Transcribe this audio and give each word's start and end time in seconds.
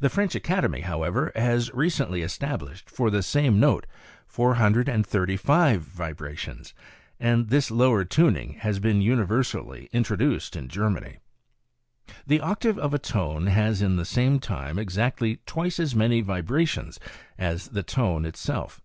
The 0.00 0.08
French 0.08 0.34
Academy, 0.34 0.80
however, 0.80 1.32
has 1.34 1.70
recently 1.74 2.22
established 2.22 2.88
for 2.88 3.10
the 3.10 3.22
same 3.22 3.60
note 3.60 3.86
435 4.26 5.82
vibrations, 5.82 6.72
and 7.20 7.50
this 7.50 7.70
lower 7.70 8.02
tuning 8.06 8.54
has 8.60 8.78
been 8.78 9.02
universally 9.02 9.90
introduced 9.92 10.56
in 10.56 10.68
Germany." 10.68 11.18
The 12.26 12.40
octave 12.40 12.78
of 12.78 12.94
a 12.94 12.98
tone 12.98 13.48
has 13.48 13.82
in 13.82 13.96
the 13.96 14.06
same 14.06 14.38
time 14.40 14.78
exactly 14.78 15.40
twice 15.44 15.78
as 15.78 15.94
many 15.94 16.22
vibra 16.24 16.66
tions 16.66 16.98
as 17.36 17.68
the 17.68 17.82
tone 17.82 18.24
itself. 18.24 18.80